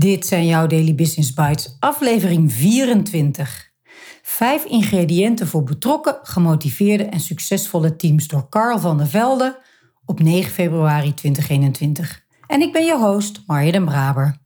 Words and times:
Dit 0.00 0.26
zijn 0.26 0.46
jouw 0.46 0.66
Daily 0.66 0.94
Business 0.94 1.34
Bites, 1.34 1.76
aflevering 1.78 2.52
24. 2.52 3.70
Vijf 4.22 4.64
ingrediënten 4.64 5.46
voor 5.46 5.62
betrokken, 5.62 6.18
gemotiveerde 6.22 7.04
en 7.04 7.20
succesvolle 7.20 7.96
teams 7.96 8.28
door 8.28 8.48
Carl 8.48 8.78
van 8.78 8.96
der 8.96 9.06
Velde 9.06 9.62
op 10.04 10.20
9 10.20 10.52
februari 10.52 11.14
2021. 11.14 12.24
En 12.46 12.60
ik 12.60 12.72
ben 12.72 12.84
je 12.84 12.96
host, 12.96 13.42
Marja 13.46 13.72
den 13.72 13.84
Braber. 13.84 14.36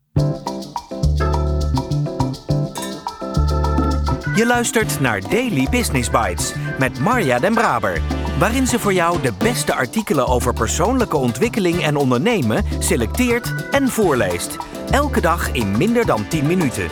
Je 4.37 4.45
luistert 4.47 5.01
naar 5.01 5.21
Daily 5.21 5.67
Business 5.71 6.11
Bites 6.11 6.53
met 6.79 6.99
Marja 6.99 7.39
den 7.39 7.55
Braber 7.55 8.24
waarin 8.39 8.67
ze 8.67 8.79
voor 8.79 8.93
jou 8.93 9.23
de 9.23 9.33
beste 9.39 9.75
artikelen 9.75 10.27
over 10.27 10.53
persoonlijke 10.53 11.17
ontwikkeling 11.17 11.83
en 11.83 11.97
ondernemen 11.97 12.65
selecteert 12.79 13.55
en 13.71 13.89
voorleest. 13.89 14.57
Elke 14.91 15.21
dag 15.21 15.53
in 15.53 15.77
minder 15.77 16.07
dan 16.07 16.29
10 16.29 16.47
minuten. 16.47 16.89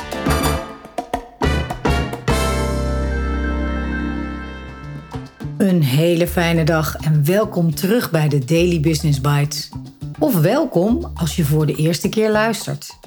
Een 5.58 5.82
hele 5.82 6.26
fijne 6.26 6.64
dag 6.64 6.96
en 6.96 7.24
welkom 7.24 7.74
terug 7.74 8.10
bij 8.10 8.28
de 8.28 8.44
Daily 8.44 8.80
Business 8.80 9.20
Bites. 9.20 9.70
Of 10.18 10.40
welkom 10.40 11.10
als 11.14 11.36
je 11.36 11.44
voor 11.44 11.66
de 11.66 11.74
eerste 11.74 12.08
keer 12.08 12.30
luistert. 12.30 12.98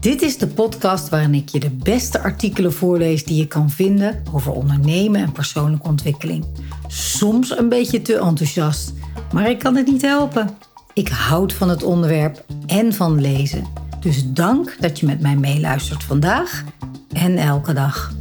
Dit 0.00 0.22
is 0.22 0.38
de 0.38 0.46
podcast 0.46 1.08
waarin 1.08 1.34
ik 1.34 1.48
je 1.48 1.60
de 1.60 1.70
beste 1.70 2.20
artikelen 2.20 2.72
voorlees 2.72 3.24
die 3.24 3.36
je 3.36 3.46
kan 3.46 3.70
vinden 3.70 4.22
over 4.32 4.52
ondernemen 4.52 5.20
en 5.20 5.32
persoonlijke 5.32 5.88
ontwikkeling. 5.88 6.44
Soms 6.94 7.58
een 7.58 7.68
beetje 7.68 8.02
te 8.02 8.18
enthousiast, 8.18 8.92
maar 9.32 9.50
ik 9.50 9.58
kan 9.58 9.76
het 9.76 9.86
niet 9.86 10.02
helpen. 10.02 10.50
Ik 10.92 11.08
houd 11.08 11.52
van 11.52 11.68
het 11.68 11.82
onderwerp 11.82 12.44
en 12.66 12.92
van 12.92 13.20
lezen. 13.20 13.66
Dus 14.00 14.32
dank 14.32 14.76
dat 14.80 15.00
je 15.00 15.06
met 15.06 15.20
mij 15.20 15.36
meeluistert 15.36 16.04
vandaag 16.04 16.64
en 17.12 17.36
elke 17.36 17.72
dag. 17.72 18.12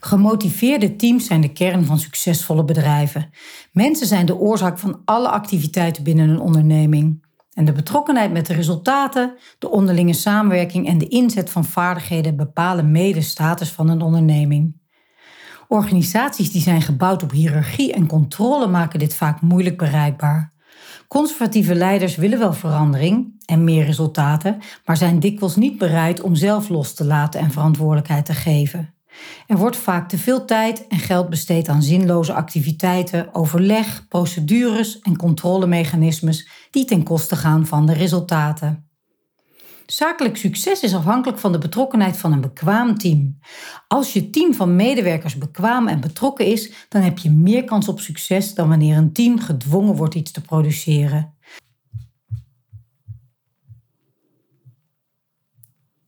Gemotiveerde 0.00 0.96
teams 0.96 1.26
zijn 1.26 1.40
de 1.40 1.52
kern 1.52 1.84
van 1.84 1.98
succesvolle 1.98 2.64
bedrijven. 2.64 3.30
Mensen 3.72 4.06
zijn 4.06 4.26
de 4.26 4.36
oorzaak 4.36 4.78
van 4.78 5.00
alle 5.04 5.28
activiteiten 5.28 6.02
binnen 6.02 6.28
een 6.28 6.40
onderneming. 6.40 7.24
En 7.52 7.64
de 7.64 7.72
betrokkenheid 7.72 8.32
met 8.32 8.46
de 8.46 8.54
resultaten, 8.54 9.34
de 9.58 9.70
onderlinge 9.70 10.12
samenwerking 10.12 10.86
en 10.86 10.98
de 10.98 11.08
inzet 11.08 11.50
van 11.50 11.64
vaardigheden 11.64 12.36
bepalen 12.36 12.90
mede 12.90 13.20
status 13.20 13.70
van 13.70 13.88
een 13.88 14.02
onderneming. 14.02 14.84
Organisaties 15.68 16.52
die 16.52 16.62
zijn 16.62 16.82
gebouwd 16.82 17.22
op 17.22 17.30
hiërarchie 17.30 17.92
en 17.92 18.06
controle 18.06 18.66
maken 18.66 18.98
dit 18.98 19.14
vaak 19.14 19.40
moeilijk 19.40 19.76
bereikbaar. 19.76 20.52
Conservatieve 21.08 21.74
leiders 21.74 22.16
willen 22.16 22.38
wel 22.38 22.52
verandering 22.52 23.34
en 23.44 23.64
meer 23.64 23.84
resultaten, 23.84 24.58
maar 24.84 24.96
zijn 24.96 25.20
dikwijls 25.20 25.56
niet 25.56 25.78
bereid 25.78 26.20
om 26.20 26.34
zelf 26.34 26.68
los 26.68 26.94
te 26.94 27.04
laten 27.04 27.40
en 27.40 27.50
verantwoordelijkheid 27.50 28.24
te 28.24 28.34
geven. 28.34 28.94
Er 29.46 29.56
wordt 29.56 29.76
vaak 29.76 30.08
te 30.08 30.18
veel 30.18 30.44
tijd 30.44 30.86
en 30.86 30.98
geld 30.98 31.28
besteed 31.28 31.68
aan 31.68 31.82
zinloze 31.82 32.32
activiteiten, 32.32 33.34
overleg, 33.34 34.08
procedures 34.08 34.98
en 34.98 35.16
controlemechanismes 35.16 36.48
die 36.70 36.84
ten 36.84 37.02
koste 37.02 37.36
gaan 37.36 37.66
van 37.66 37.86
de 37.86 37.92
resultaten. 37.92 38.85
Zakelijk 39.86 40.36
succes 40.36 40.82
is 40.82 40.94
afhankelijk 40.94 41.38
van 41.38 41.52
de 41.52 41.58
betrokkenheid 41.58 42.16
van 42.16 42.32
een 42.32 42.40
bekwaam 42.40 42.98
team. 42.98 43.38
Als 43.88 44.12
je 44.12 44.30
team 44.30 44.54
van 44.54 44.76
medewerkers 44.76 45.38
bekwaam 45.38 45.88
en 45.88 46.00
betrokken 46.00 46.46
is, 46.46 46.72
dan 46.88 47.02
heb 47.02 47.18
je 47.18 47.30
meer 47.30 47.64
kans 47.64 47.88
op 47.88 48.00
succes 48.00 48.54
dan 48.54 48.68
wanneer 48.68 48.96
een 48.96 49.12
team 49.12 49.38
gedwongen 49.38 49.94
wordt 49.94 50.14
iets 50.14 50.30
te 50.30 50.40
produceren. 50.40 51.34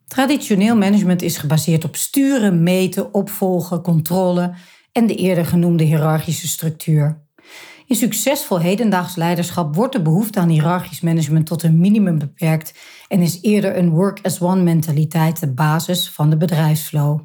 Traditioneel 0.07 0.77
management 0.77 1.23
is 1.23 1.37
gebaseerd 1.37 1.85
op 1.85 1.97
sturen, 1.97 2.63
meten, 2.63 3.15
opvolgen, 3.15 3.83
controle 3.83 4.55
en 4.93 5.07
de 5.07 5.15
eerder 5.15 5.47
genoemde 5.47 5.85
hiërarchische 5.85 6.49
structuur. 6.49 7.28
In 7.89 7.97
succesvol 7.97 8.61
hedendaags 8.61 9.17
leiderschap 9.17 9.75
wordt 9.75 9.93
de 9.93 10.03
behoefte 10.03 10.41
aan 10.41 10.49
hiërarchisch 10.49 11.01
management 11.01 11.47
tot 11.47 11.63
een 11.63 11.81
minimum 11.81 12.19
beperkt 12.19 12.75
en 13.09 13.21
is 13.21 13.39
eerder 13.43 13.77
een 13.77 13.91
work-as-one 13.91 14.63
mentaliteit 14.63 15.41
de 15.41 15.53
basis 15.53 16.11
van 16.11 16.31
de 16.31 16.37
bedrijfsflow. 16.37 17.21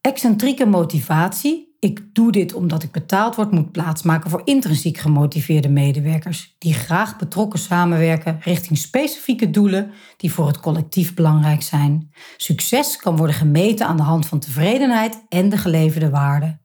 Excentrieke 0.00 0.66
motivatie 0.66 1.73
ik 1.84 2.02
doe 2.12 2.32
dit 2.32 2.54
omdat 2.54 2.82
ik 2.82 2.90
betaald 2.90 3.34
word, 3.34 3.50
moet 3.50 3.72
plaatsmaken 3.72 4.30
voor 4.30 4.42
intrinsiek 4.44 4.98
gemotiveerde 4.98 5.68
medewerkers 5.68 6.54
die 6.58 6.74
graag 6.74 7.16
betrokken 7.16 7.58
samenwerken 7.58 8.38
richting 8.40 8.78
specifieke 8.78 9.50
doelen 9.50 9.90
die 10.16 10.32
voor 10.32 10.46
het 10.46 10.60
collectief 10.60 11.14
belangrijk 11.14 11.62
zijn. 11.62 12.10
Succes 12.36 12.96
kan 12.96 13.16
worden 13.16 13.36
gemeten 13.36 13.86
aan 13.86 13.96
de 13.96 14.02
hand 14.02 14.26
van 14.26 14.38
tevredenheid 14.38 15.24
en 15.28 15.48
de 15.48 15.56
geleverde 15.56 16.10
waarde. 16.10 16.58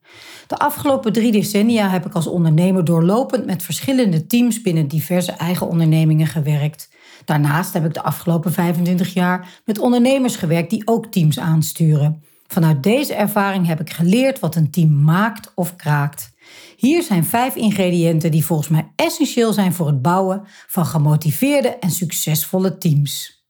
De 0.47 0.57
afgelopen 0.57 1.13
drie 1.13 1.31
decennia 1.31 1.89
heb 1.89 2.05
ik 2.05 2.13
als 2.13 2.27
ondernemer 2.27 2.85
doorlopend 2.85 3.45
met 3.45 3.63
verschillende 3.63 4.25
teams 4.25 4.61
binnen 4.61 4.87
diverse 4.87 5.31
eigen 5.31 5.67
ondernemingen 5.67 6.27
gewerkt. 6.27 6.89
Daarnaast 7.25 7.73
heb 7.73 7.85
ik 7.85 7.93
de 7.93 8.03
afgelopen 8.03 8.53
25 8.53 9.13
jaar 9.13 9.61
met 9.65 9.79
ondernemers 9.79 10.35
gewerkt 10.35 10.69
die 10.69 10.87
ook 10.87 11.05
teams 11.05 11.39
aansturen. 11.39 12.23
Vanuit 12.51 12.83
deze 12.83 13.13
ervaring 13.13 13.67
heb 13.67 13.79
ik 13.79 13.89
geleerd 13.89 14.39
wat 14.39 14.55
een 14.55 14.71
team 14.71 15.03
maakt 15.03 15.51
of 15.55 15.75
kraakt. 15.75 16.31
Hier 16.75 17.03
zijn 17.03 17.25
vijf 17.25 17.55
ingrediënten 17.55 18.31
die 18.31 18.45
volgens 18.45 18.69
mij 18.69 18.91
essentieel 18.95 19.53
zijn 19.53 19.73
voor 19.73 19.87
het 19.87 20.01
bouwen 20.01 20.43
van 20.67 20.85
gemotiveerde 20.85 21.67
en 21.67 21.91
succesvolle 21.91 22.77
teams. 22.77 23.43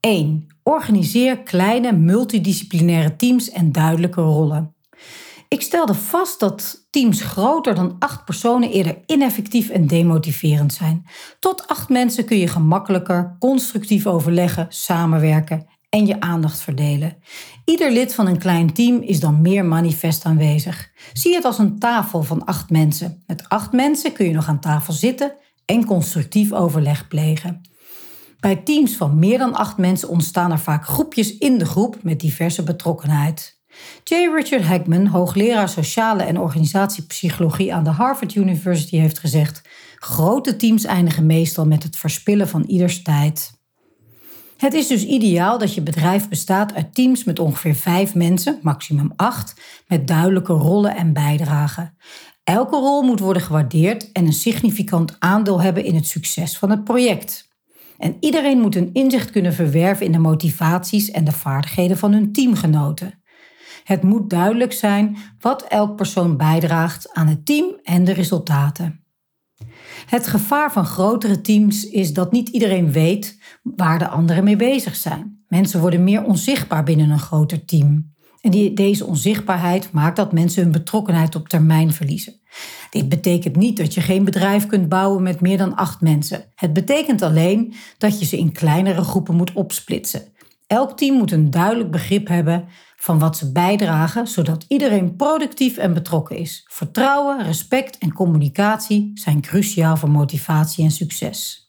1. 0.00 0.46
Organiseer 0.62 1.38
kleine 1.38 1.92
multidisciplinaire 1.92 3.16
teams 3.16 3.50
en 3.50 3.72
duidelijke 3.72 4.20
rollen. 4.20 4.74
Ik 5.48 5.62
stelde 5.62 5.94
vast 5.94 6.40
dat 6.40 6.86
teams 6.90 7.22
groter 7.22 7.74
dan 7.74 7.96
acht 7.98 8.24
personen 8.24 8.70
eerder 8.70 8.98
ineffectief 9.06 9.68
en 9.68 9.86
demotiverend 9.86 10.72
zijn. 10.72 11.06
Tot 11.38 11.68
acht 11.68 11.88
mensen 11.88 12.24
kun 12.24 12.38
je 12.38 12.48
gemakkelijker 12.48 13.36
constructief 13.38 14.06
overleggen, 14.06 14.66
samenwerken 14.68 15.69
en 15.90 16.06
je 16.06 16.20
aandacht 16.20 16.60
verdelen. 16.60 17.16
Ieder 17.64 17.92
lid 17.92 18.14
van 18.14 18.26
een 18.26 18.38
klein 18.38 18.72
team 18.72 19.00
is 19.02 19.20
dan 19.20 19.40
meer 19.40 19.64
manifest 19.64 20.24
aanwezig. 20.24 20.90
Zie 21.12 21.34
het 21.34 21.44
als 21.44 21.58
een 21.58 21.78
tafel 21.78 22.22
van 22.22 22.44
acht 22.44 22.70
mensen. 22.70 23.22
Met 23.26 23.48
acht 23.48 23.72
mensen 23.72 24.12
kun 24.12 24.26
je 24.26 24.32
nog 24.32 24.48
aan 24.48 24.60
tafel 24.60 24.92
zitten 24.92 25.32
en 25.64 25.84
constructief 25.84 26.52
overleg 26.52 27.08
plegen. 27.08 27.60
Bij 28.40 28.56
teams 28.56 28.96
van 28.96 29.18
meer 29.18 29.38
dan 29.38 29.54
acht 29.54 29.76
mensen 29.76 30.08
ontstaan 30.08 30.50
er 30.50 30.58
vaak 30.58 30.84
groepjes 30.84 31.38
in 31.38 31.58
de 31.58 31.66
groep 31.66 32.02
met 32.02 32.20
diverse 32.20 32.62
betrokkenheid. 32.62 33.58
J. 34.04 34.14
Richard 34.34 34.64
Hackman, 34.64 35.06
hoogleraar 35.06 35.68
sociale 35.68 36.22
en 36.22 36.38
organisatiepsychologie 36.38 37.74
aan 37.74 37.84
de 37.84 37.90
Harvard 37.90 38.34
University, 38.34 38.96
heeft 38.96 39.18
gezegd: 39.18 39.62
Grote 39.96 40.56
teams 40.56 40.84
eindigen 40.84 41.26
meestal 41.26 41.66
met 41.66 41.82
het 41.82 41.96
verspillen 41.96 42.48
van 42.48 42.64
ieders 42.64 43.02
tijd. 43.02 43.59
Het 44.60 44.74
is 44.74 44.86
dus 44.86 45.04
ideaal 45.04 45.58
dat 45.58 45.74
je 45.74 45.82
bedrijf 45.82 46.28
bestaat 46.28 46.74
uit 46.74 46.94
teams 46.94 47.24
met 47.24 47.38
ongeveer 47.38 47.74
vijf 47.74 48.14
mensen, 48.14 48.58
maximum 48.62 49.12
acht, 49.16 49.60
met 49.86 50.06
duidelijke 50.06 50.52
rollen 50.52 50.96
en 50.96 51.12
bijdragen. 51.12 51.96
Elke 52.44 52.76
rol 52.76 53.02
moet 53.02 53.20
worden 53.20 53.42
gewaardeerd 53.42 54.12
en 54.12 54.26
een 54.26 54.32
significant 54.32 55.16
aandeel 55.18 55.60
hebben 55.60 55.84
in 55.84 55.94
het 55.94 56.06
succes 56.06 56.58
van 56.58 56.70
het 56.70 56.84
project. 56.84 57.48
En 57.98 58.16
iedereen 58.20 58.60
moet 58.60 58.76
een 58.76 58.90
inzicht 58.92 59.30
kunnen 59.30 59.54
verwerven 59.54 60.06
in 60.06 60.12
de 60.12 60.18
motivaties 60.18 61.10
en 61.10 61.24
de 61.24 61.32
vaardigheden 61.32 61.98
van 61.98 62.12
hun 62.12 62.32
teamgenoten. 62.32 63.22
Het 63.84 64.02
moet 64.02 64.30
duidelijk 64.30 64.72
zijn 64.72 65.16
wat 65.38 65.62
elk 65.62 65.96
persoon 65.96 66.36
bijdraagt 66.36 67.12
aan 67.12 67.26
het 67.26 67.46
team 67.46 67.78
en 67.82 68.04
de 68.04 68.12
resultaten. 68.12 69.04
Het 70.06 70.26
gevaar 70.26 70.72
van 70.72 70.84
grotere 70.84 71.40
teams 71.40 71.84
is 71.84 72.12
dat 72.12 72.32
niet 72.32 72.48
iedereen 72.48 72.92
weet 72.92 73.38
waar 73.62 73.98
de 73.98 74.08
anderen 74.08 74.44
mee 74.44 74.56
bezig 74.56 74.96
zijn. 74.96 75.44
Mensen 75.48 75.80
worden 75.80 76.04
meer 76.04 76.24
onzichtbaar 76.24 76.84
binnen 76.84 77.10
een 77.10 77.18
groter 77.18 77.64
team. 77.64 78.12
En 78.40 78.50
die, 78.50 78.74
deze 78.74 79.06
onzichtbaarheid 79.06 79.92
maakt 79.92 80.16
dat 80.16 80.32
mensen 80.32 80.62
hun 80.62 80.72
betrokkenheid 80.72 81.34
op 81.34 81.48
termijn 81.48 81.92
verliezen. 81.92 82.40
Dit 82.90 83.08
betekent 83.08 83.56
niet 83.56 83.76
dat 83.76 83.94
je 83.94 84.00
geen 84.00 84.24
bedrijf 84.24 84.66
kunt 84.66 84.88
bouwen 84.88 85.22
met 85.22 85.40
meer 85.40 85.58
dan 85.58 85.74
acht 85.74 86.00
mensen. 86.00 86.44
Het 86.54 86.72
betekent 86.72 87.22
alleen 87.22 87.74
dat 87.98 88.18
je 88.18 88.24
ze 88.24 88.38
in 88.38 88.52
kleinere 88.52 89.02
groepen 89.02 89.34
moet 89.34 89.52
opsplitsen. 89.52 90.22
Elk 90.70 90.96
team 90.96 91.16
moet 91.16 91.32
een 91.32 91.50
duidelijk 91.50 91.90
begrip 91.90 92.28
hebben 92.28 92.68
van 92.96 93.18
wat 93.18 93.36
ze 93.36 93.52
bijdragen, 93.52 94.26
zodat 94.26 94.64
iedereen 94.68 95.16
productief 95.16 95.76
en 95.76 95.94
betrokken 95.94 96.36
is. 96.36 96.66
Vertrouwen, 96.68 97.42
respect 97.42 97.98
en 97.98 98.12
communicatie 98.12 99.10
zijn 99.14 99.40
cruciaal 99.40 99.96
voor 99.96 100.10
motivatie 100.10 100.84
en 100.84 100.90
succes. 100.90 101.68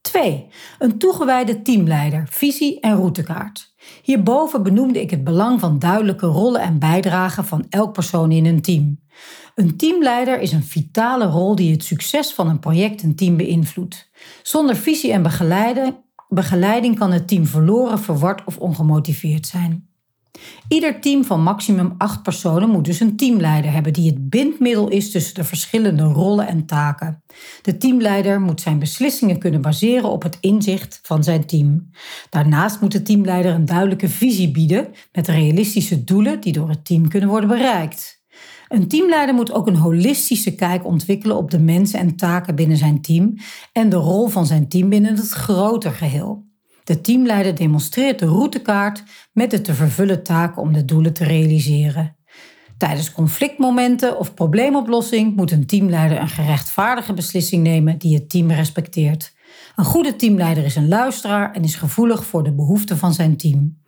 2. 0.00 0.46
Een 0.78 0.98
toegewijde 0.98 1.62
teamleider, 1.62 2.26
visie 2.30 2.80
en 2.80 2.96
routekaart. 2.96 3.74
Hierboven 4.02 4.62
benoemde 4.62 5.00
ik 5.00 5.10
het 5.10 5.24
belang 5.24 5.60
van 5.60 5.78
duidelijke 5.78 6.26
rollen 6.26 6.60
en 6.60 6.78
bijdragen 6.78 7.44
van 7.44 7.66
elk 7.68 7.92
persoon 7.92 8.32
in 8.32 8.46
een 8.46 8.62
team. 8.62 9.00
Een 9.54 9.76
teamleider 9.76 10.40
is 10.40 10.52
een 10.52 10.64
vitale 10.64 11.26
rol 11.26 11.54
die 11.54 11.72
het 11.72 11.84
succes 11.84 12.32
van 12.32 12.48
een 12.48 12.58
project 12.58 13.02
en 13.02 13.14
team 13.14 13.36
beïnvloedt. 13.36 14.10
Zonder 14.42 14.76
visie 14.76 15.12
en 15.12 15.22
begeleiding, 15.22 16.02
begeleiding 16.28 16.98
kan 16.98 17.12
het 17.12 17.28
team 17.28 17.46
verloren, 17.46 17.98
verward 17.98 18.44
of 18.44 18.58
ongemotiveerd 18.58 19.46
zijn. 19.46 19.88
Ieder 20.68 21.00
team 21.00 21.24
van 21.24 21.42
maximum 21.42 21.94
acht 21.98 22.22
personen 22.22 22.68
moet 22.68 22.84
dus 22.84 23.00
een 23.00 23.16
teamleider 23.16 23.72
hebben 23.72 23.92
die 23.92 24.10
het 24.10 24.30
bindmiddel 24.30 24.88
is 24.88 25.10
tussen 25.10 25.34
de 25.34 25.44
verschillende 25.44 26.02
rollen 26.02 26.46
en 26.46 26.66
taken. 26.66 27.22
De 27.62 27.76
teamleider 27.76 28.40
moet 28.40 28.60
zijn 28.60 28.78
beslissingen 28.78 29.38
kunnen 29.38 29.60
baseren 29.60 30.10
op 30.10 30.22
het 30.22 30.38
inzicht 30.40 31.00
van 31.02 31.24
zijn 31.24 31.46
team. 31.46 31.90
Daarnaast 32.30 32.80
moet 32.80 32.92
de 32.92 33.02
teamleider 33.02 33.54
een 33.54 33.64
duidelijke 33.64 34.08
visie 34.08 34.50
bieden 34.50 34.88
met 35.12 35.28
realistische 35.28 36.04
doelen 36.04 36.40
die 36.40 36.52
door 36.52 36.68
het 36.68 36.84
team 36.84 37.08
kunnen 37.08 37.28
worden 37.28 37.48
bereikt. 37.48 38.23
Een 38.74 38.88
teamleider 38.88 39.34
moet 39.34 39.52
ook 39.52 39.66
een 39.66 39.76
holistische 39.76 40.54
kijk 40.54 40.84
ontwikkelen 40.84 41.36
op 41.36 41.50
de 41.50 41.58
mensen 41.58 41.98
en 41.98 42.16
taken 42.16 42.54
binnen 42.54 42.76
zijn 42.76 43.00
team 43.00 43.36
en 43.72 43.88
de 43.88 43.96
rol 43.96 44.28
van 44.28 44.46
zijn 44.46 44.68
team 44.68 44.88
binnen 44.88 45.16
het 45.16 45.30
groter 45.30 45.92
geheel. 45.92 46.44
De 46.84 47.00
teamleider 47.00 47.54
demonstreert 47.54 48.18
de 48.18 48.26
routekaart 48.26 49.02
met 49.32 49.50
de 49.50 49.60
te 49.60 49.74
vervullen 49.74 50.22
taken 50.22 50.62
om 50.62 50.72
de 50.72 50.84
doelen 50.84 51.12
te 51.12 51.24
realiseren. 51.24 52.16
Tijdens 52.78 53.12
conflictmomenten 53.12 54.18
of 54.18 54.34
probleemoplossing 54.34 55.36
moet 55.36 55.50
een 55.50 55.66
teamleider 55.66 56.20
een 56.20 56.28
gerechtvaardige 56.28 57.12
beslissing 57.12 57.62
nemen 57.62 57.98
die 57.98 58.14
het 58.14 58.30
team 58.30 58.50
respecteert. 58.50 59.34
Een 59.76 59.84
goede 59.84 60.16
teamleider 60.16 60.64
is 60.64 60.76
een 60.76 60.88
luisteraar 60.88 61.52
en 61.52 61.62
is 61.62 61.74
gevoelig 61.74 62.24
voor 62.24 62.44
de 62.44 62.52
behoeften 62.52 62.98
van 62.98 63.12
zijn 63.12 63.36
team. 63.36 63.82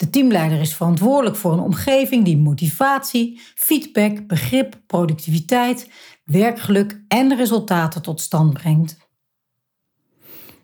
De 0.00 0.10
teamleider 0.10 0.60
is 0.60 0.74
verantwoordelijk 0.74 1.36
voor 1.36 1.52
een 1.52 1.60
omgeving 1.60 2.24
die 2.24 2.38
motivatie, 2.38 3.40
feedback, 3.54 4.26
begrip, 4.26 4.80
productiviteit, 4.86 5.90
werkgeluk 6.24 7.02
en 7.08 7.36
resultaten 7.36 8.02
tot 8.02 8.20
stand 8.20 8.52
brengt. 8.52 8.96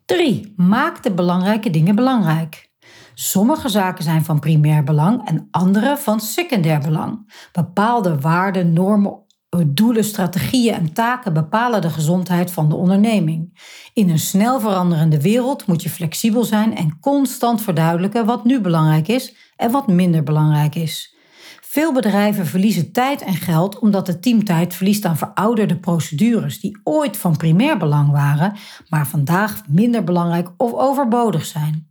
3. 0.04 0.52
Maak 0.56 1.02
de 1.02 1.12
belangrijke 1.12 1.70
dingen 1.70 1.94
belangrijk. 1.94 2.70
Sommige 3.14 3.68
zaken 3.68 4.04
zijn 4.04 4.24
van 4.24 4.40
primair 4.40 4.84
belang 4.84 5.28
en 5.28 5.48
andere 5.50 5.96
van 5.96 6.20
secundair 6.20 6.80
belang. 6.80 7.32
Bepaalde 7.52 8.20
waarden, 8.20 8.72
normen, 8.72 9.25
doelen, 9.64 10.04
strategieën 10.04 10.74
en 10.74 10.92
taken 10.92 11.32
bepalen 11.32 11.80
de 11.80 11.90
gezondheid 11.90 12.50
van 12.50 12.68
de 12.68 12.74
onderneming. 12.74 13.58
In 13.92 14.10
een 14.10 14.18
snel 14.18 14.60
veranderende 14.60 15.20
wereld 15.20 15.66
moet 15.66 15.82
je 15.82 15.90
flexibel 15.90 16.44
zijn 16.44 16.76
en 16.76 16.98
constant 17.00 17.62
verduidelijken 17.62 18.26
wat 18.26 18.44
nu 18.44 18.60
belangrijk 18.60 19.08
is 19.08 19.34
en 19.56 19.70
wat 19.70 19.86
minder 19.86 20.22
belangrijk 20.22 20.74
is. 20.74 21.14
Veel 21.60 21.92
bedrijven 21.92 22.46
verliezen 22.46 22.92
tijd 22.92 23.22
en 23.22 23.34
geld 23.34 23.78
omdat 23.78 24.06
de 24.06 24.18
teamtijd 24.18 24.74
verliest 24.74 25.04
aan 25.04 25.16
verouderde 25.16 25.76
procedures 25.76 26.60
die 26.60 26.80
ooit 26.84 27.16
van 27.16 27.36
primair 27.36 27.78
belang 27.78 28.10
waren, 28.10 28.54
maar 28.88 29.06
vandaag 29.06 29.62
minder 29.68 30.04
belangrijk 30.04 30.50
of 30.56 30.72
overbodig 30.72 31.44
zijn. 31.44 31.88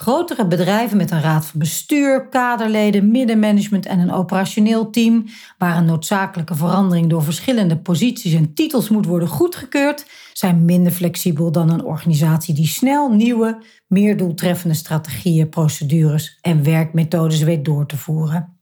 Grotere 0.00 0.46
bedrijven 0.46 0.96
met 0.96 1.10
een 1.10 1.20
raad 1.20 1.46
van 1.46 1.58
bestuur, 1.58 2.28
kaderleden, 2.28 3.10
middenmanagement 3.10 3.86
en 3.86 3.98
een 3.98 4.12
operationeel 4.12 4.90
team, 4.90 5.24
waar 5.58 5.76
een 5.76 5.84
noodzakelijke 5.84 6.54
verandering 6.54 7.10
door 7.10 7.22
verschillende 7.22 7.78
posities 7.78 8.34
en 8.34 8.54
titels 8.54 8.88
moet 8.88 9.06
worden 9.06 9.28
goedgekeurd, 9.28 10.06
zijn 10.32 10.64
minder 10.64 10.92
flexibel 10.92 11.52
dan 11.52 11.70
een 11.70 11.84
organisatie 11.84 12.54
die 12.54 12.66
snel 12.66 13.10
nieuwe, 13.10 13.62
meer 13.86 14.16
doeltreffende 14.16 14.74
strategieën, 14.74 15.48
procedures 15.48 16.38
en 16.40 16.62
werkmethodes 16.62 17.42
weet 17.42 17.64
door 17.64 17.86
te 17.86 17.96
voeren. 17.96 18.58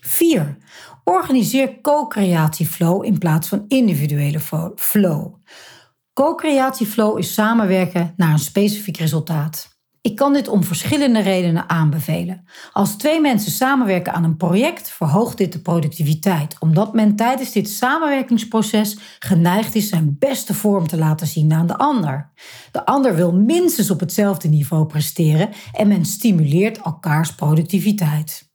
4. 0.00 0.56
Organiseer 1.04 1.80
co-creatieflow 1.80 3.04
in 3.04 3.18
plaats 3.18 3.48
van 3.48 3.64
individuele 3.68 4.40
flow. 4.76 5.34
Co-creatieflow 6.12 7.18
is 7.18 7.34
samenwerken 7.34 8.14
naar 8.16 8.32
een 8.32 8.38
specifiek 8.38 8.96
resultaat. 8.96 9.79
Ik 10.02 10.16
kan 10.16 10.32
dit 10.32 10.48
om 10.48 10.64
verschillende 10.64 11.20
redenen 11.20 11.68
aanbevelen. 11.68 12.44
Als 12.72 12.96
twee 12.96 13.20
mensen 13.20 13.52
samenwerken 13.52 14.12
aan 14.12 14.24
een 14.24 14.36
project, 14.36 14.90
verhoogt 14.90 15.38
dit 15.38 15.52
de 15.52 15.60
productiviteit, 15.60 16.56
omdat 16.58 16.94
men 16.94 17.16
tijdens 17.16 17.52
dit 17.52 17.68
samenwerkingsproces 17.68 18.98
geneigd 19.18 19.74
is 19.74 19.88
zijn 19.88 20.16
beste 20.18 20.54
vorm 20.54 20.86
te 20.86 20.96
laten 20.96 21.26
zien 21.26 21.52
aan 21.52 21.66
de 21.66 21.76
ander. 21.76 22.30
De 22.72 22.86
ander 22.86 23.14
wil 23.14 23.32
minstens 23.32 23.90
op 23.90 24.00
hetzelfde 24.00 24.48
niveau 24.48 24.86
presteren 24.86 25.48
en 25.72 25.88
men 25.88 26.04
stimuleert 26.04 26.78
elkaars 26.78 27.34
productiviteit. 27.34 28.48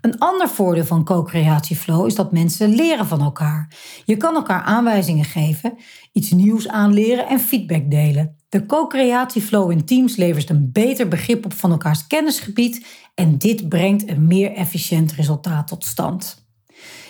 Een 0.00 0.18
ander 0.18 0.48
voordeel 0.48 0.84
van 0.84 1.04
co-creatieflow 1.04 2.06
is 2.06 2.14
dat 2.14 2.32
mensen 2.32 2.74
leren 2.74 3.06
van 3.06 3.20
elkaar. 3.20 3.72
Je 4.04 4.16
kan 4.16 4.34
elkaar 4.34 4.62
aanwijzingen 4.62 5.24
geven, 5.24 5.76
iets 6.12 6.30
nieuws 6.30 6.68
aanleren 6.68 7.28
en 7.28 7.40
feedback 7.40 7.90
delen. 7.90 8.37
De 8.48 8.66
co-creatieflow 8.66 9.70
in 9.70 9.84
teams 9.84 10.16
levert 10.16 10.50
een 10.50 10.72
beter 10.72 11.08
begrip 11.08 11.44
op 11.44 11.52
van 11.52 11.70
elkaars 11.70 12.06
kennisgebied 12.06 12.86
en 13.14 13.38
dit 13.38 13.68
brengt 13.68 14.08
een 14.08 14.26
meer 14.26 14.52
efficiënt 14.52 15.12
resultaat 15.12 15.68
tot 15.68 15.84
stand. 15.84 16.46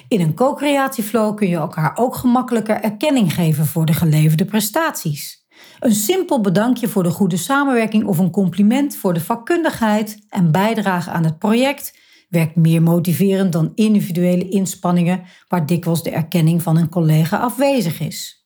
In 0.08 0.20
een 0.20 0.35
co-creatieflow 0.35 1.37
kun 1.37 1.49
je 1.49 1.56
elkaar 1.56 1.96
ook 1.96 2.17
gemakkelijker 2.17 2.81
erkenning 2.81 3.35
geven 3.35 3.67
voor 3.67 3.85
de 3.85 3.93
geleverde 3.93 4.44
prestaties. 4.44 5.46
Een 5.81 5.94
simpel 5.94 6.40
bedankje 6.40 6.88
voor 6.88 7.02
de 7.02 7.11
goede 7.11 7.37
samenwerking 7.37 8.05
of 8.05 8.19
een 8.19 8.31
compliment 8.31 8.96
voor 8.96 9.14
de 9.14 9.20
vakkundigheid 9.20 10.19
en 10.29 10.52
bijdrage 10.52 11.11
aan 11.11 11.25
het 11.25 11.38
project 11.38 11.99
werkt 12.29 12.56
meer 12.56 12.82
motiverend 12.82 13.52
dan 13.52 13.73
individuele 13.75 14.49
inspanningen 14.49 15.23
waar 15.49 15.67
dikwijls 15.67 16.02
de 16.02 16.11
erkenning 16.11 16.62
van 16.62 16.76
een 16.76 16.88
collega 16.88 17.37
afwezig 17.37 18.00
is. 18.00 18.38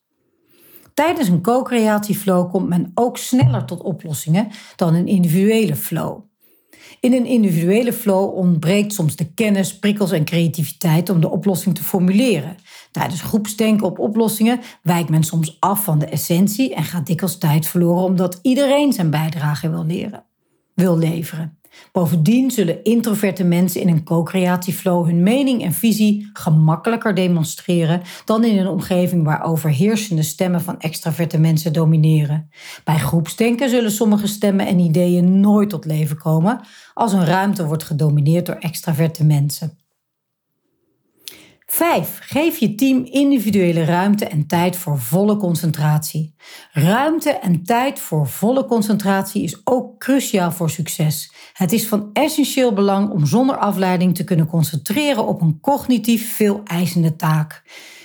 Tijdens 0.93 1.27
een 1.27 1.41
co-creatieflow 1.41 2.51
komt 2.51 2.69
men 2.69 2.91
ook 2.93 3.17
sneller 3.17 3.65
tot 3.65 3.81
oplossingen 3.81 4.47
dan 4.75 4.93
een 4.93 5.07
individuele 5.07 5.75
flow. 5.75 6.21
In 6.99 7.13
een 7.13 7.25
individuele 7.25 7.93
flow 7.93 8.35
ontbreekt 8.35 8.93
soms 8.93 9.15
de 9.15 9.33
kennis, 9.33 9.79
prikkels 9.79 10.11
en 10.11 10.25
creativiteit 10.25 11.09
om 11.09 11.21
de 11.21 11.29
oplossing 11.29 11.75
te 11.75 11.83
formuleren. 11.83 12.55
Tijdens 12.91 13.21
groepsdenken 13.21 13.85
op 13.85 13.99
oplossingen 13.99 14.59
wijkt 14.81 15.09
men 15.09 15.23
soms 15.23 15.57
af 15.59 15.83
van 15.83 15.99
de 15.99 16.05
essentie 16.05 16.75
en 16.75 16.83
gaat 16.83 17.05
dikwijls 17.05 17.37
tijd 17.37 17.67
verloren 17.67 18.03
omdat 18.03 18.39
iedereen 18.41 18.93
zijn 18.93 19.09
bijdrage 19.09 19.69
wil 19.69 19.85
leren, 19.85 20.25
wil 20.75 20.97
leveren. 20.97 21.57
Bovendien 21.91 22.51
zullen 22.51 22.83
introverte 22.83 23.43
mensen 23.43 23.81
in 23.81 23.87
een 23.87 24.03
co-creatieflow 24.03 25.05
hun 25.05 25.23
mening 25.23 25.63
en 25.63 25.73
visie 25.73 26.29
gemakkelijker 26.33 27.15
demonstreren 27.15 28.01
dan 28.25 28.43
in 28.43 28.57
een 28.57 28.67
omgeving 28.67 29.23
waar 29.23 29.43
overheersende 29.43 30.23
stemmen 30.23 30.61
van 30.61 30.79
extraverte 30.79 31.39
mensen 31.39 31.73
domineren. 31.73 32.49
Bij 32.83 32.97
groepsdenken 32.97 33.69
zullen 33.69 33.91
sommige 33.91 34.27
stemmen 34.27 34.67
en 34.67 34.79
ideeën 34.79 35.39
nooit 35.39 35.69
tot 35.69 35.85
leven 35.85 36.17
komen 36.17 36.61
als 36.93 37.13
een 37.13 37.25
ruimte 37.25 37.65
wordt 37.65 37.83
gedomineerd 37.83 38.45
door 38.45 38.55
extraverte 38.55 39.25
mensen. 39.25 39.82
5. 41.73 42.19
Geef 42.21 42.57
je 42.57 42.75
team 42.75 43.03
individuele 43.05 43.83
ruimte 43.83 44.25
en 44.25 44.47
tijd 44.47 44.75
voor 44.75 44.99
volle 44.99 45.37
concentratie. 45.37 46.35
Ruimte 46.71 47.29
en 47.29 47.63
tijd 47.63 47.99
voor 47.99 48.27
volle 48.27 48.65
concentratie 48.65 49.43
is 49.43 49.61
ook 49.63 49.99
cruciaal 49.99 50.51
voor 50.51 50.69
succes. 50.69 51.33
Het 51.53 51.71
is 51.71 51.87
van 51.87 52.09
essentieel 52.13 52.73
belang 52.73 53.09
om 53.09 53.25
zonder 53.25 53.57
afleiding 53.57 54.15
te 54.15 54.23
kunnen 54.23 54.45
concentreren 54.45 55.27
op 55.27 55.41
een 55.41 55.59
cognitief 55.61 56.35
veel 56.35 56.61
eisende 56.63 57.15
taak. 57.15 57.63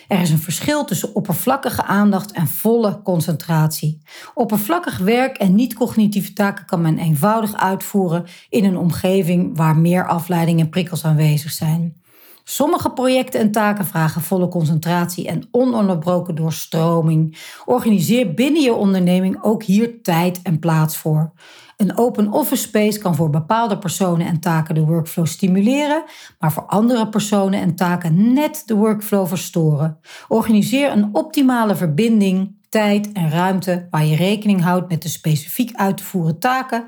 Er 0.09 0.21
is 0.21 0.31
een 0.31 0.39
verschil 0.39 0.85
tussen 0.85 1.15
oppervlakkige 1.15 1.85
aandacht 1.85 2.33
en 2.33 2.47
volle 2.47 3.03
concentratie. 3.03 4.03
Oppervlakkig 4.35 4.99
werk 4.99 5.37
en 5.37 5.55
niet-cognitieve 5.55 6.33
taken 6.33 6.65
kan 6.65 6.81
men 6.81 6.99
eenvoudig 6.99 7.57
uitvoeren 7.57 8.25
in 8.49 8.65
een 8.65 8.77
omgeving 8.77 9.57
waar 9.57 9.77
meer 9.77 10.07
afleiding 10.07 10.61
en 10.61 10.69
prikkels 10.69 11.05
aanwezig 11.05 11.51
zijn. 11.51 12.07
Sommige 12.51 12.91
projecten 12.91 13.41
en 13.41 13.53
taken 13.53 13.87
vragen 13.87 14.23
volle 14.23 14.49
concentratie 14.49 15.27
en 15.29 15.49
ononderbroken 15.51 16.35
doorstroming. 16.35 17.39
Organiseer 17.65 18.35
binnen 18.35 18.63
je 18.63 18.73
onderneming 18.73 19.43
ook 19.43 19.63
hier 19.63 20.03
tijd 20.03 20.43
en 20.43 20.59
plaats 20.59 20.97
voor. 20.97 21.33
Een 21.77 21.99
open 21.99 22.33
office 22.33 22.63
space 22.63 22.99
kan 22.99 23.15
voor 23.15 23.31
bepaalde 23.31 23.79
personen 23.79 24.27
en 24.27 24.41
taken 24.41 24.75
de 24.75 24.85
workflow 24.85 25.27
stimuleren, 25.27 26.05
maar 26.39 26.53
voor 26.53 26.67
andere 26.67 27.09
personen 27.09 27.61
en 27.61 27.75
taken 27.75 28.33
net 28.33 28.63
de 28.67 28.75
workflow 28.75 29.27
verstoren. 29.27 29.99
Organiseer 30.29 30.93
een 30.93 31.09
optimale 31.13 31.77
verbinding, 31.77 32.57
tijd 32.69 33.13
en 33.13 33.31
ruimte 33.31 33.87
waar 33.91 34.05
je 34.05 34.17
rekening 34.17 34.63
houdt 34.63 34.89
met 34.89 35.03
de 35.03 35.09
specifiek 35.09 35.77
uit 35.77 35.97
te 35.97 36.05
voeren 36.05 36.39
taken, 36.39 36.85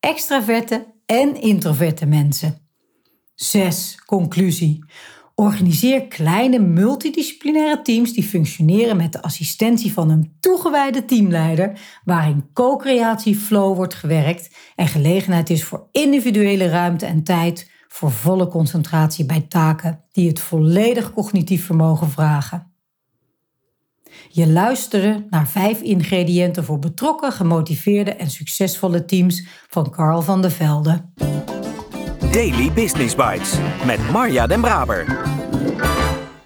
extraverte 0.00 0.86
en 1.06 1.40
introverte 1.40 2.06
mensen. 2.06 2.63
6. 3.34 3.98
Conclusie. 4.06 4.84
Organiseer 5.34 6.06
kleine 6.06 6.58
multidisciplinaire 6.58 7.82
teams 7.82 8.12
die 8.12 8.24
functioneren 8.24 8.96
met 8.96 9.12
de 9.12 9.22
assistentie 9.22 9.92
van 9.92 10.10
een 10.10 10.36
toegewijde 10.40 11.04
teamleider, 11.04 11.80
waarin 12.04 12.50
co-creatie 12.52 13.36
flow 13.36 13.76
wordt 13.76 13.94
gewerkt 13.94 14.56
en 14.76 14.88
gelegenheid 14.88 15.50
is 15.50 15.64
voor 15.64 15.88
individuele 15.92 16.68
ruimte 16.68 17.06
en 17.06 17.22
tijd 17.22 17.70
voor 17.88 18.10
volle 18.10 18.46
concentratie 18.46 19.26
bij 19.26 19.40
taken 19.40 20.04
die 20.12 20.28
het 20.28 20.40
volledig 20.40 21.12
cognitief 21.12 21.64
vermogen 21.64 22.10
vragen. 22.10 22.72
Je 24.28 24.48
luisterde 24.48 25.26
naar 25.30 25.48
vijf 25.48 25.80
ingrediënten 25.80 26.64
voor 26.64 26.78
betrokken, 26.78 27.32
gemotiveerde 27.32 28.14
en 28.14 28.30
succesvolle 28.30 29.04
teams 29.04 29.46
van 29.68 29.90
Carl 29.90 30.22
van 30.22 30.42
der 30.42 30.50
Velde. 30.50 31.04
Daily 32.34 32.72
Business 32.72 33.14
Bites 33.14 33.58
met 33.86 34.10
Marja 34.10 34.46
Den 34.46 34.60
Braber. 34.60 35.22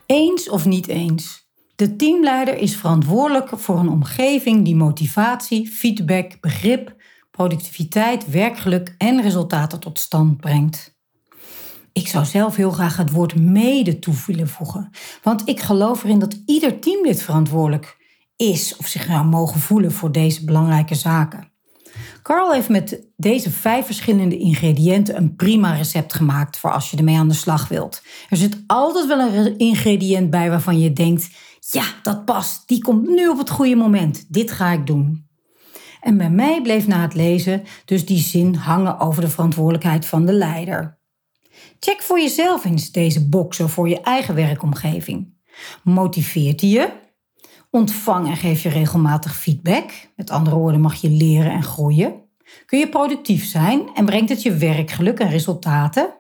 Eens 0.07 0.49
of 0.49 0.67
niet 0.67 0.89
eens. 0.89 1.49
De 1.77 1.97
teamleider 1.97 2.59
is 2.59 2.77
verantwoordelijk 2.77 3.49
voor 3.59 3.79
een 3.79 3.89
omgeving 3.89 4.65
die 4.65 4.77
motivatie, 4.77 5.69
feedback, 5.71 6.41
begrip, 6.41 6.95
productiviteit, 7.31 8.31
werkgeluk 8.31 8.95
en 8.99 9.23
resultaten 9.23 9.81
tot 9.81 9.99
stand 9.99 10.37
brengt. 10.37 10.97
Ik 11.93 12.09
zou 12.09 12.25
zelf 12.25 12.57
heel 12.57 12.71
graag 12.71 12.97
het 12.97 13.11
woord 13.11 13.35
mede 13.35 13.99
toe 13.99 14.15
willen 14.27 14.49
voegen, 14.49 14.91
want 15.23 15.49
ik 15.49 15.61
geloof 15.61 16.05
erin 16.05 16.19
dat 16.19 16.43
ieder 16.47 16.79
teamlid 16.79 17.23
verantwoordelijk 17.23 17.97
is 18.37 18.77
of 18.77 18.87
zich 18.87 19.09
nou 19.09 19.25
mogen 19.25 19.61
voelen 19.61 19.93
voor 19.93 20.13
deze 20.13 20.45
belangrijke 20.45 20.95
zaken. 20.95 21.48
Carl 22.29 22.53
heeft 22.53 22.69
met 22.69 23.07
deze 23.17 23.51
vijf 23.51 23.87
verschillende 23.87 24.39
ingrediënten 24.39 25.17
een 25.17 25.37
prima 25.37 25.75
recept 25.75 26.15
gemaakt 26.15 26.59
voor 26.59 26.73
als 26.73 26.91
je 26.91 26.97
ermee 26.97 27.17
aan 27.17 27.29
de 27.29 27.35
slag 27.35 27.69
wilt. 27.69 28.03
Er 28.29 28.37
zit 28.37 28.63
altijd 28.67 29.07
wel 29.07 29.21
een 29.21 29.59
ingrediënt 29.59 30.31
bij 30.31 30.51
waarvan 30.51 30.79
je 30.79 30.93
denkt: 30.93 31.31
ja, 31.71 31.85
dat 32.03 32.25
past, 32.25 32.69
die 32.69 32.83
komt 32.83 33.09
nu 33.09 33.29
op 33.29 33.39
het 33.39 33.51
goede 33.51 33.75
moment, 33.77 34.27
dit 34.29 34.51
ga 34.51 34.71
ik 34.71 34.87
doen. 34.87 35.29
En 36.01 36.17
bij 36.17 36.31
mij 36.31 36.63
bleef 36.63 36.87
na 36.87 37.01
het 37.01 37.15
lezen 37.15 37.63
dus 37.85 38.07
die 38.07 38.19
zin 38.19 38.55
hangen 38.55 39.01
over 39.01 39.23
de 39.23 39.29
verantwoordelijkheid 39.29 40.07
van 40.07 40.27
de 40.27 40.33
leider. 40.33 40.99
Check 41.81 42.03
voor 42.03 42.21
jezelf 42.21 42.65
eens 42.65 42.93
deze 42.93 43.29
boxen 43.29 43.69
voor 43.69 43.89
je 43.89 44.01
eigen 44.01 44.35
werkomgeving. 44.35 45.35
Motiveert 45.83 46.61
hij 46.61 46.71
je? 46.71 47.07
Ontvang 47.71 48.29
en 48.29 48.37
geef 48.37 48.63
je 48.63 48.69
regelmatig 48.69 49.37
feedback. 49.37 49.91
Met 50.17 50.31
andere 50.31 50.57
woorden 50.57 50.81
mag 50.81 50.95
je 50.95 51.11
leren 51.11 51.53
en 51.53 51.63
groeien. 51.63 52.15
Kun 52.67 52.79
je 52.79 52.89
productief 52.89 53.45
zijn 53.45 53.91
en 53.95 54.05
brengt 54.05 54.29
het 54.29 54.43
je 54.43 54.55
werkgeluk 54.55 55.19
en 55.19 55.29
resultaten? 55.29 56.15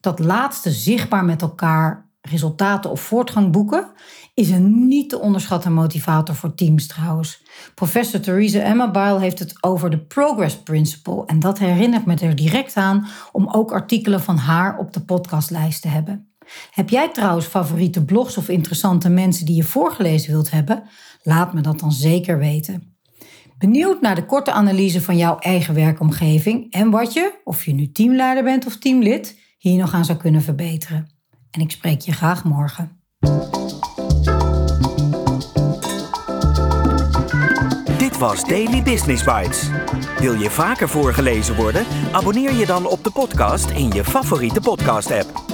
Dat 0.00 0.18
laatste 0.18 0.70
zichtbaar 0.70 1.24
met 1.24 1.42
elkaar 1.42 2.10
resultaten 2.20 2.90
of 2.90 3.00
voortgang 3.00 3.52
boeken 3.52 3.92
is 4.34 4.50
een 4.50 4.88
niet 4.88 5.10
te 5.10 5.20
onderschatten 5.20 5.72
motivator 5.72 6.34
voor 6.34 6.54
teams 6.54 6.86
trouwens. 6.86 7.42
Professor 7.74 8.20
Theresa 8.20 8.62
Amabile 8.62 9.20
heeft 9.20 9.38
het 9.38 9.62
over 9.62 9.90
de 9.90 9.98
Progress 9.98 10.56
Principle 10.56 11.22
en 11.26 11.40
dat 11.40 11.58
herinnert 11.58 12.06
me 12.06 12.14
er 12.14 12.36
direct 12.36 12.76
aan 12.76 13.06
om 13.32 13.48
ook 13.48 13.72
artikelen 13.72 14.20
van 14.20 14.36
haar 14.36 14.78
op 14.78 14.92
de 14.92 15.04
podcastlijst 15.04 15.82
te 15.82 15.88
hebben. 15.88 16.33
Heb 16.70 16.88
jij 16.88 17.08
trouwens 17.08 17.46
favoriete 17.46 18.04
blogs 18.04 18.36
of 18.36 18.48
interessante 18.48 19.08
mensen 19.08 19.46
die 19.46 19.56
je 19.56 19.64
voorgelezen 19.64 20.32
wilt 20.32 20.50
hebben? 20.50 20.82
Laat 21.22 21.54
me 21.54 21.60
dat 21.60 21.80
dan 21.80 21.92
zeker 21.92 22.38
weten. 22.38 22.96
Benieuwd 23.58 24.00
naar 24.00 24.14
de 24.14 24.26
korte 24.26 24.52
analyse 24.52 25.00
van 25.00 25.16
jouw 25.16 25.38
eigen 25.38 25.74
werkomgeving 25.74 26.72
en 26.72 26.90
wat 26.90 27.12
je, 27.12 27.40
of 27.44 27.64
je 27.64 27.72
nu 27.72 27.92
teamleider 27.92 28.44
bent 28.44 28.66
of 28.66 28.76
teamlid, 28.76 29.38
hier 29.58 29.78
nog 29.78 29.94
aan 29.94 30.04
zou 30.04 30.18
kunnen 30.18 30.42
verbeteren. 30.42 31.10
En 31.50 31.60
ik 31.60 31.70
spreek 31.70 32.00
je 32.00 32.12
graag 32.12 32.44
morgen. 32.44 33.00
Dit 37.98 38.18
was 38.18 38.44
Daily 38.44 38.82
Business 38.82 39.24
Bites. 39.24 39.70
Wil 40.18 40.34
je 40.34 40.50
vaker 40.50 40.88
voorgelezen 40.88 41.56
worden? 41.56 41.86
Abonneer 42.12 42.52
je 42.52 42.66
dan 42.66 42.86
op 42.86 43.04
de 43.04 43.10
podcast 43.10 43.70
in 43.70 43.90
je 43.90 44.04
favoriete 44.04 44.60
podcast-app. 44.60 45.53